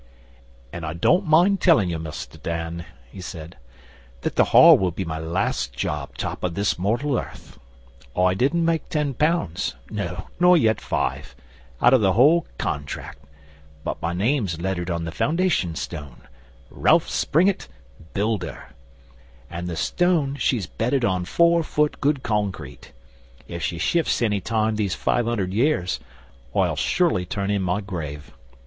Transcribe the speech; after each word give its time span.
'An' 0.73 0.83
I 0.83 0.93
don't 0.93 1.27
mind 1.27 1.61
tellin' 1.61 1.91
you, 1.91 1.99
Mus' 1.99 2.25
Dan,' 2.25 2.85
he 3.11 3.21
said, 3.21 3.55
'that 4.21 4.35
the 4.35 4.45
Hall 4.45 4.75
will 4.75 4.89
be 4.89 5.05
my 5.05 5.19
last 5.19 5.73
job 5.73 6.17
top 6.17 6.43
of 6.43 6.55
this 6.55 6.75
mortal 6.79 7.19
earth. 7.19 7.59
I 8.17 8.33
didn't 8.33 8.65
make 8.65 8.89
ten 8.89 9.13
pounds 9.13 9.75
no, 9.91 10.29
nor 10.39 10.57
yet 10.57 10.81
five 10.81 11.35
out 11.79 11.93
o' 11.93 11.99
the 11.99 12.13
whole 12.13 12.47
contrac', 12.57 13.19
but 13.83 14.01
my 14.01 14.11
name's 14.11 14.59
lettered 14.59 14.89
on 14.89 15.05
the 15.05 15.11
foundation 15.11 15.75
stone 15.75 16.21
Ralph 16.71 17.07
Springett, 17.07 17.67
Builder 18.15 18.69
and 19.51 19.67
the 19.67 19.75
stone 19.75 20.35
she's 20.35 20.65
bedded 20.65 21.05
on 21.05 21.25
four 21.25 21.61
foot 21.61 22.01
good 22.01 22.23
concrete. 22.23 22.91
If 23.47 23.61
she 23.61 23.77
shifts 23.77 24.23
any 24.23 24.41
time 24.41 24.77
these 24.77 24.95
five 24.95 25.27
hundred 25.27 25.53
years, 25.53 25.99
I'll 26.55 26.75
sure 26.75 27.11
ly 27.11 27.23
turn 27.23 27.51
in 27.51 27.61
my 27.61 27.81
grave. 27.81 28.31